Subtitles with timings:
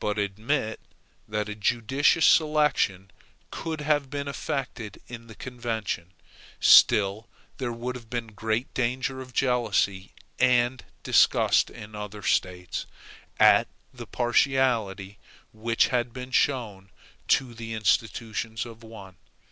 [0.00, 0.80] But admit
[1.28, 3.12] that a judicious selection
[3.52, 6.14] could have been effected in the convention,
[6.58, 12.86] still there would have been great danger of jealousy and disgust in the other States,
[13.38, 15.20] at the partiality
[15.52, 16.90] which had been shown
[17.28, 19.14] to the institutions of one.